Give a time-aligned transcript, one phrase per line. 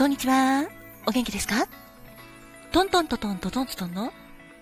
[0.00, 0.66] こんにちは。
[1.06, 1.68] お元気ですか？
[2.72, 4.10] トントントントントントンの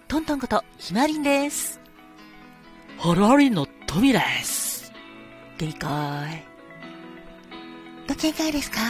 [0.09, 1.80] トントンことひまりんです。
[2.99, 4.93] ハラリンのトミです。
[5.57, 6.45] 元気かい
[8.09, 8.80] ご機嫌いですか？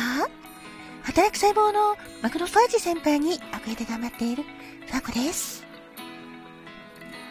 [1.03, 4.43] 働く細胞のマクロファージ先輩に憧れて頑張っている
[4.87, 5.67] ファコです。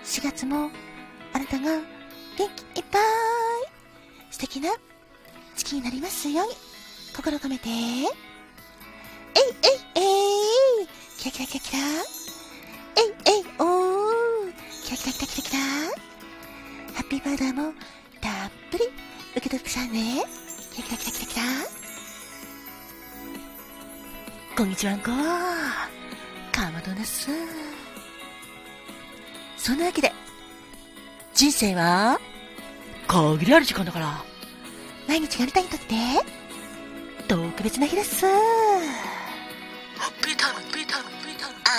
[0.04, 0.70] 4月も
[1.34, 1.81] あなたが元
[2.38, 3.02] 気いっぱい
[4.29, 4.70] 素敵な
[5.55, 6.54] 月になりますように
[7.15, 7.68] 心込めて
[9.37, 10.04] えいえい
[10.79, 10.87] えい。
[11.19, 11.79] キラキラキラキラ。
[12.97, 14.54] えいえいおー。
[14.83, 15.59] キラキラキラキラキラ。
[16.95, 17.71] ハッピーバーダーも
[18.19, 18.86] たっぷり
[19.36, 20.25] 受け取ってくさね。
[20.73, 21.43] キラキラキラキラキラ。
[24.57, 25.11] こんにちはんこ
[26.51, 27.29] かまどです。
[29.56, 30.11] そんなわけで
[31.36, 32.19] 人生は？
[33.08, 34.25] 限りある時間だから。
[35.08, 35.86] 毎日があなたにとって
[37.28, 38.25] 特別な日です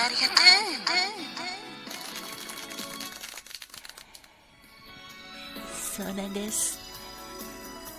[0.00, 0.38] ありがとう。
[5.74, 6.78] そうなんです。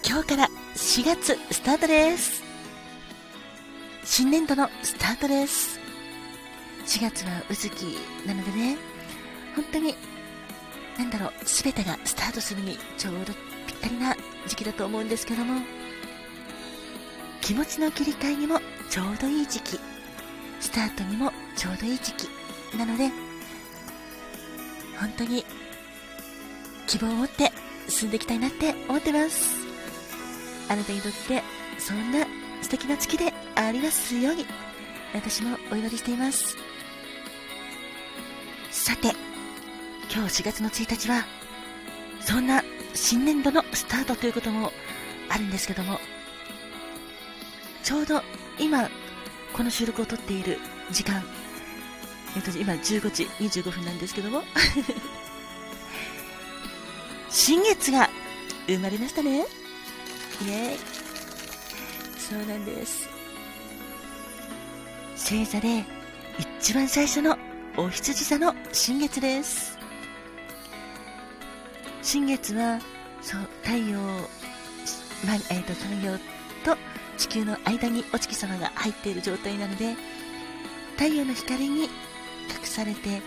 [0.07, 2.41] 今日から4月スタートです。
[4.05, 5.77] 新年度のスタートです。
[6.85, 8.77] 4月はうずきなのでね。
[9.55, 9.93] 本当に
[10.97, 13.33] なんだろう全てがスタートするにちょうど
[13.67, 14.15] ぴったりな
[14.47, 15.61] 時期だと思うんですけども。
[17.41, 19.77] 気持ちの切り替えにもちょうどいい時期。
[20.61, 22.29] スタートにもちょうどいい時期。
[22.77, 23.09] なので
[24.97, 25.45] 本当に
[26.87, 27.51] 希望を持って
[27.89, 29.57] 進んでいきたいなって思ってます。
[30.69, 31.43] あなたにとって
[31.77, 32.25] そんな
[32.61, 34.45] 素敵な月でありますように
[35.13, 36.55] 私もお祈りしています。
[38.71, 39.09] さて
[40.09, 41.25] 今日4月の1日は
[42.21, 44.71] そんな新年度のスタートということも
[45.27, 45.99] あるんですけども
[47.83, 48.21] ちょうど
[48.57, 48.89] 今
[49.51, 50.57] この収録を撮っている
[50.91, 51.23] 時間、
[52.35, 54.43] えっと、今15時25分なんですけども。
[57.29, 58.09] 新月が
[58.67, 59.45] 生まれましたね。
[60.45, 60.77] イエーイ。
[62.17, 63.09] そうなんです。
[65.15, 65.83] 星座で
[66.37, 67.37] 一番最初の
[67.77, 69.77] お羊座の新月です。
[72.01, 72.79] 新月は
[73.21, 76.17] そう太陽、まえーと、と太陽
[76.63, 76.77] と
[77.17, 79.95] 地球の間にお月様が入っている状態なので
[80.97, 81.89] 太陽の光に隠
[82.69, 83.21] されて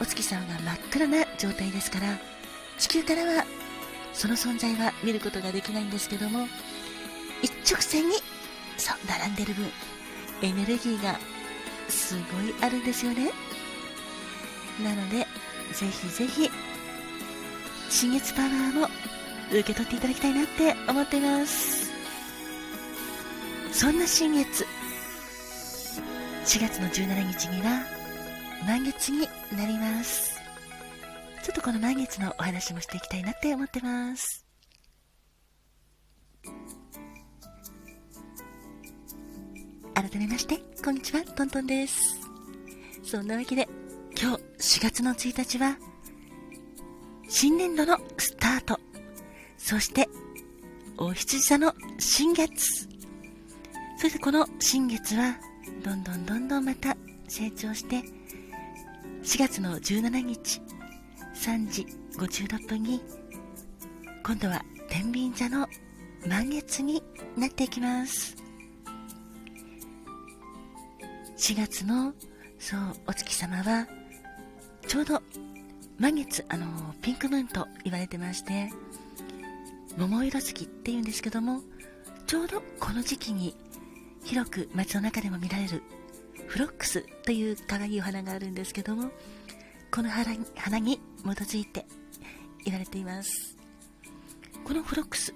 [0.00, 2.18] お月様が真っ暗な状態ですから
[2.78, 3.44] 地球からは
[4.12, 6.46] その存在は見ることができないんですけども
[7.42, 8.16] 一直線に
[8.76, 9.66] そう並んでる分
[10.42, 11.18] エネルギーが
[11.88, 13.30] すごいあるんですよね。
[14.82, 15.26] なので
[15.72, 16.50] ぜひぜひ
[17.90, 18.88] 新月パワーも
[19.50, 21.92] 受け取っていただきたいなって思っています。
[23.72, 24.66] そんな新月
[26.44, 27.93] 4月の17日には
[28.66, 30.40] 満月になります。
[31.42, 34.46] ちょっとこの満月のお話もしていきたいなって思ってます。
[39.94, 42.00] 改めましてこんにちはトントンです。
[43.04, 43.68] そんなわけで
[44.18, 45.76] 今日4月の1日は
[47.28, 48.80] 新年度のスタート。
[49.58, 50.08] そして
[50.96, 52.88] お羊座の新月。
[53.98, 55.36] そしてこの新月は
[55.84, 56.96] どんどんどんどんまた
[57.28, 58.02] 成長して
[59.24, 60.60] 4月の17日。
[61.34, 61.86] 3時
[62.18, 63.00] 56分に。
[64.22, 65.66] 今度は天秤座の
[66.28, 67.02] 満月に
[67.34, 68.36] なっていきます。
[71.38, 72.12] 4月の
[72.58, 73.88] そうお月様は
[74.86, 75.22] ちょうど
[75.98, 78.70] 満月あのピンクムーンと言われてまして
[79.96, 81.60] 桃色月っていうんですけども
[82.26, 83.56] ちょうどこの時期に
[84.22, 85.82] 広く街の中でも見られる
[86.46, 89.10] フロックスという可愛いお花があるんですけども
[89.90, 91.86] この花に花に基づいて
[92.64, 93.56] 言われています。
[94.64, 95.34] このフロックス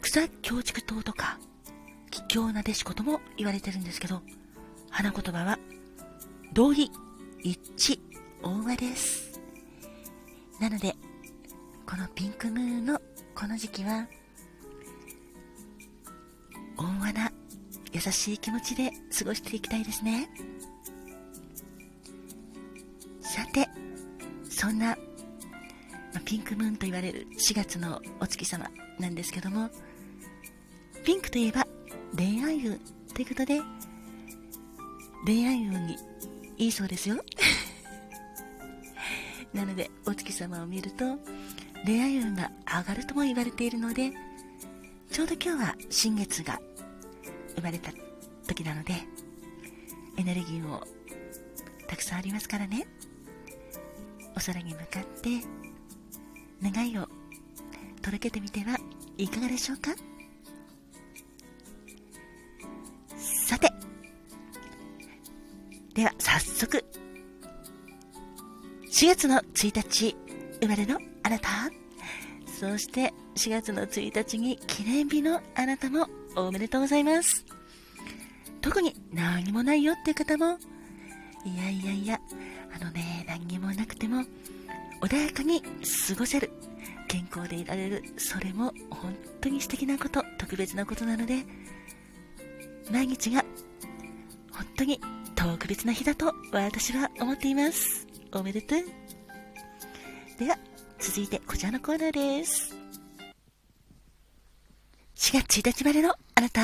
[0.00, 1.38] 草強竹糖とか
[2.10, 4.22] 桔梗なでしことも言われてるんですけど
[4.90, 5.58] 花言葉は
[6.52, 6.90] 同意
[7.42, 8.00] 一致
[8.42, 9.40] 大和です。
[10.60, 10.94] なので
[11.86, 13.00] このピンクムーンの
[13.34, 14.06] この時期は
[16.76, 17.31] 温和な
[17.92, 20.28] 優しい気持ちで過ごしていきたいですね。
[23.20, 23.68] さて
[24.48, 24.96] そんな、
[26.14, 29.70] ま、ピンクムーンと言われる4月のお月様なんですけども
[31.04, 31.66] ピンクといえば
[32.16, 32.80] 恋愛運
[33.14, 33.60] ということで
[35.24, 35.96] 恋愛運に
[36.58, 37.22] いいそうですよ。
[39.52, 41.18] なのでお月様を見ると
[41.84, 44.12] 恋愛運が上がるとも言われているので
[45.10, 46.60] ちょうど今日は新月が
[47.56, 47.92] 生まれた
[48.46, 48.94] 時なので、
[50.18, 50.82] エネルギーも
[51.86, 52.86] たくさんありますからね。
[54.34, 55.28] お空に向かって
[56.62, 57.06] 願いを
[58.00, 58.78] 届けてみては
[59.18, 59.90] いかがでしょうか
[63.16, 63.70] さて、
[65.94, 66.84] では早速、
[68.90, 70.16] 4月の1日
[70.60, 71.48] 生まれのあなた、
[72.46, 76.06] そして4月の1日に記念日のあなたも
[76.36, 77.44] おめでとうございます。
[78.60, 80.58] 特に何もないよっていう方も、
[81.44, 82.20] いやいやいや、
[82.74, 84.24] あのね、何にもなくても
[85.00, 86.50] 穏やかに過ごせる。
[87.08, 88.02] 健康でいられる。
[88.16, 91.44] それも本当に素敵なこと、特別なことなので、
[92.90, 93.44] 毎日が
[94.52, 95.00] 本当に
[95.34, 98.06] 特別な日だと私は思っています。
[98.32, 98.78] おめでとう。
[100.38, 100.58] では、
[100.98, 102.81] 続いてこちらのコーナーです。
[105.16, 106.60] 4月1日までのあなた、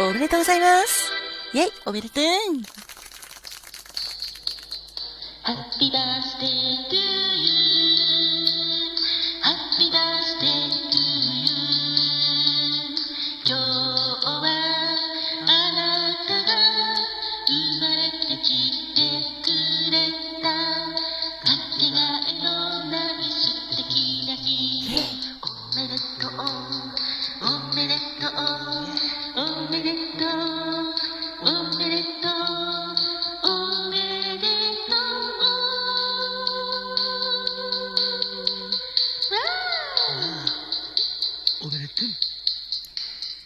[0.00, 1.10] おめでとうございます。
[1.54, 2.24] イェイ、おめでとう。
[5.42, 7.87] ハッピーバースデートゥー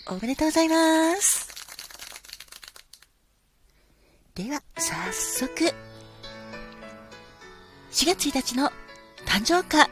[0.08, 1.48] おめでとうございます。
[4.34, 5.64] では、早速、
[7.92, 8.70] 4月1日の
[9.26, 9.88] 誕生花、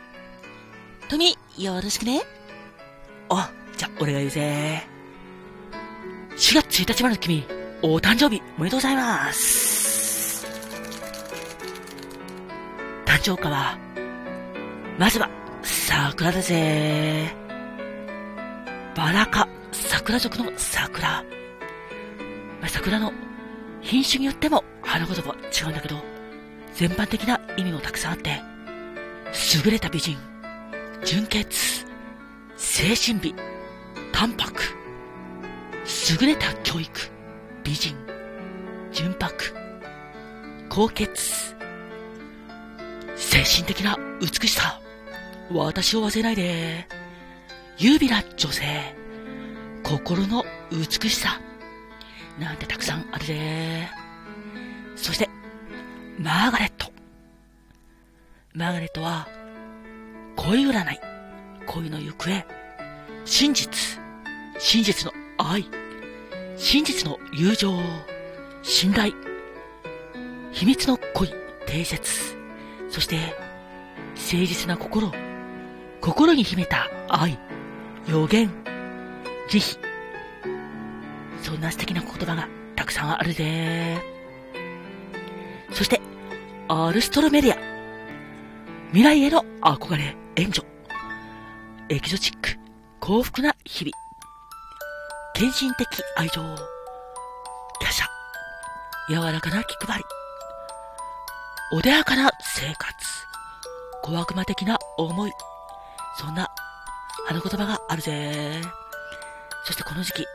[1.08, 2.22] トミ、よろしくね。
[3.28, 4.82] あ、じゃ、俺が言うぜ。
[6.36, 7.46] 4月1日までの君、
[7.82, 10.46] お誕生日、おめでとうございます。
[13.04, 13.78] 誕生花は、
[14.98, 15.30] まずは、
[15.62, 17.32] 桜だぜ。
[18.96, 19.46] バラ科
[20.10, 21.22] 桜族の桜。
[22.60, 23.12] まあ、桜の
[23.80, 26.02] 品種によっても花言葉違うんだけど、
[26.74, 28.42] 全般的な意味もたくさんあって、
[29.64, 30.18] 優れた美人、
[31.04, 31.86] 純潔、
[32.56, 33.36] 精神美、
[34.10, 34.60] 淡白、
[36.20, 36.90] 優れた教育、
[37.62, 37.94] 美人、
[38.90, 39.54] 純白、
[40.68, 41.54] 高潔、
[43.14, 44.80] 精神的な美しさ、
[45.52, 46.88] 私を忘れないで、
[47.78, 48.99] 優美な女性、
[49.90, 51.40] 心の美しさ、
[52.38, 53.88] なんてたくさんあるぜ。
[54.94, 55.28] そして、
[56.16, 56.92] マーガレット。
[58.54, 59.26] マーガレットは、
[60.36, 61.00] 恋占い、
[61.66, 62.46] 恋の行方、
[63.24, 64.00] 真実、
[64.60, 65.68] 真実の愛、
[66.56, 67.72] 真実の友情、
[68.62, 69.12] 信頼、
[70.52, 71.34] 秘密の恋、
[71.66, 72.36] 定説、
[72.90, 73.16] そして、
[74.14, 75.10] 誠実な心、
[76.00, 77.40] 心に秘めた愛、
[78.06, 78.69] 予言、
[79.50, 79.80] 慈悲。
[81.42, 84.00] そんな素敵な言葉がたくさんあるぜ。
[85.72, 86.00] そして、
[86.68, 87.58] アルストロメディア。
[88.92, 90.64] 未来への憧れ、援助。
[91.88, 92.56] エキゾチック、
[93.00, 93.92] 幸福な日々。
[95.34, 96.40] 献身的愛情。
[96.42, 96.56] 華
[97.90, 98.06] 奢。
[99.08, 100.04] 柔らかな気配り。
[101.76, 102.94] 穏やかな生活。
[104.02, 105.32] 小悪魔的な思い。
[106.18, 106.48] そんな
[107.26, 108.79] 花言葉があるぜ。
[109.64, 110.26] そしてこの時期、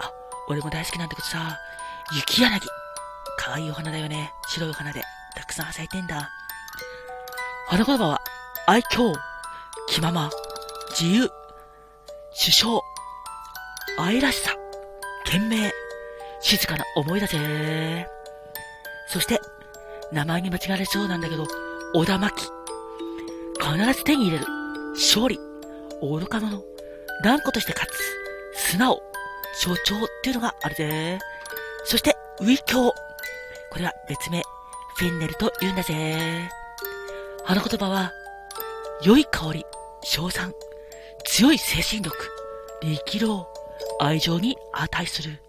[0.00, 0.10] あ、
[0.48, 1.58] 俺も大好きなんだけどさ、
[2.12, 2.60] 雪柳。
[3.36, 4.32] 可愛いお花だよね。
[4.48, 5.02] 白いお花で、
[5.34, 6.30] たくさん咲いてんだ。
[7.68, 8.20] 花言葉は、
[8.66, 9.14] 愛嬌、
[9.88, 10.30] 気まま、
[10.90, 11.30] 自由、
[12.38, 12.80] 首相、
[13.98, 14.52] 愛らしさ、
[15.24, 15.72] 懸命、
[16.40, 18.06] 静かな思いだぜ。
[19.08, 19.40] そして、
[20.12, 21.46] 名前に間違われそうなんだけど、
[21.94, 22.50] 小田巻。
[23.60, 24.46] 必ず手に入れる。
[24.94, 25.38] 勝利。
[26.02, 26.62] 愚か者。
[27.22, 28.23] 断固として勝つ。
[28.64, 29.02] 素直、
[29.62, 31.18] 象徴っていうのがあるぜ。
[31.84, 32.92] そして、ウィキョウ。
[33.70, 34.42] これは別名、
[34.96, 36.48] フェンネルと言うんだぜ。
[37.44, 38.10] 花言葉は、
[39.02, 39.66] 良い香り、
[40.02, 40.52] 賞賛、
[41.26, 42.16] 強い精神力、
[42.82, 43.46] 力量、
[44.00, 45.42] 愛情に値する。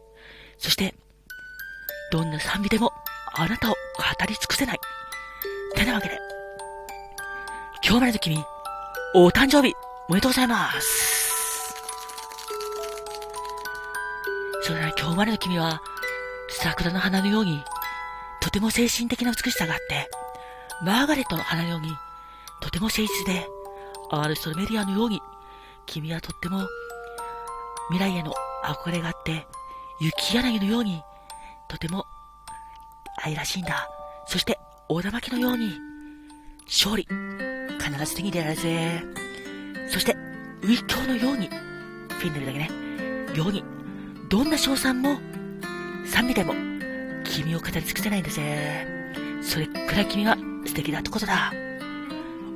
[0.57, 0.93] そして、
[2.11, 2.91] どんな賛美でも
[3.33, 3.77] あなたを語
[4.27, 4.79] り尽くせない。
[5.75, 6.19] てなわけで、
[7.83, 8.43] 今日までの君、
[9.15, 9.73] お誕生日、
[10.09, 11.14] おめでとうございます。
[14.65, 15.79] それなら今日までの君は、
[16.49, 17.63] 桜の花のように、
[18.41, 20.09] とても精神的な美しさがあって、
[20.83, 21.91] マーガレットの花のように、
[22.61, 23.47] とても誠実で、
[24.09, 25.21] アールストロメディアのように、
[25.85, 26.67] 君はとっても、
[27.91, 29.45] 未来への憧れがあって、
[29.99, 30.99] 雪柳のように、
[31.67, 32.07] とても
[33.23, 33.87] 愛らしいんだ。
[34.25, 34.57] そして、
[34.89, 35.75] 大玉木のように、
[36.65, 39.03] 勝利、必ず手に入れられるぜ。
[39.91, 40.13] そして、
[40.63, 42.71] ウィットのように、フィンネルだけね、
[43.35, 43.74] ように、
[44.29, 45.19] どんな賞賛も、
[46.05, 46.53] 賛美でも、
[47.23, 48.87] 君を語り尽くせないんだぜ。
[49.41, 51.53] それくらい君は素敵だってことだ。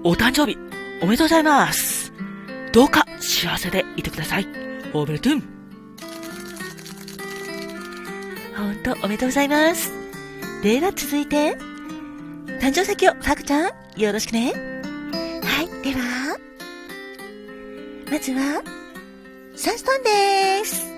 [0.04, 0.58] お誕生日、
[1.02, 2.12] おめでとうございます。
[2.72, 4.48] どうか幸せでいてください。
[4.94, 5.34] おめでとう。
[8.56, 9.92] ほんと、おめでとうございます。
[10.64, 11.58] では続いて、
[12.60, 14.54] 誕生石を、ファクちゃん、よろしくね。
[15.44, 16.38] はい、では、
[18.12, 18.62] まずは、
[19.56, 20.89] サンストンです。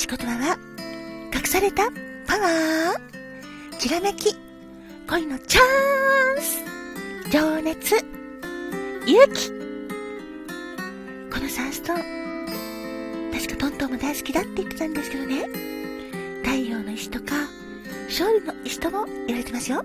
[0.00, 0.58] 石言葉は、
[1.34, 1.90] 隠された
[2.26, 4.34] パワー、きらめき、
[5.06, 5.60] 恋のチャ
[6.38, 7.96] ンス、情熱、
[9.06, 9.50] 勇気。
[11.30, 15.46] このサンストーン、確かトントンも大好きだって言ってたんですけどね。
[16.44, 17.34] 太陽の石とか、
[18.08, 19.84] 勝利の石とも言われてますよ。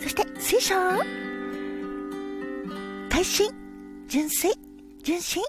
[0.00, 0.74] そして、水晶。
[3.10, 3.52] 会心、
[4.08, 4.50] 純粋、
[5.02, 5.42] 純真、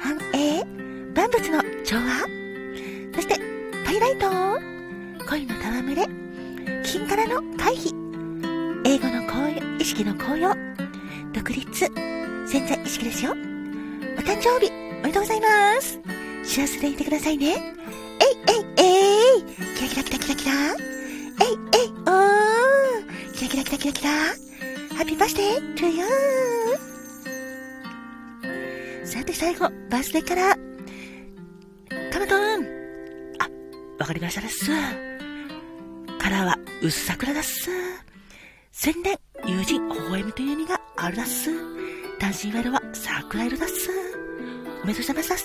[0.00, 0.62] 繁栄、
[1.14, 2.47] 万物の調和。
[3.18, 3.34] そして、
[3.84, 4.30] ハイライト。
[5.28, 6.06] 恋の戯れ、
[6.84, 7.92] 金からの回避。
[8.84, 9.26] 英語の、
[9.80, 10.54] 意識の紅葉。
[11.32, 11.66] 独立、
[12.46, 13.32] 潜在意識ですよ。
[13.32, 13.34] お
[14.20, 15.98] 誕生日、おめでとうございます。
[16.44, 17.74] 幸せでいてくださいね。
[18.20, 19.42] えいえいえい
[19.74, 30.67] キラキラキラキラキラえいえいおーキラキラキラキラキラハッピーバースデートゥーユーさて最後、バースデーから、
[33.98, 34.70] わかりましたです。
[36.18, 37.68] カラーは薄桜だっす。
[38.70, 41.50] 宣伝、友人、微笑みという意味があるだっす。
[42.18, 43.90] 単身色は桜色だっす。
[44.82, 45.44] おめでとうございます。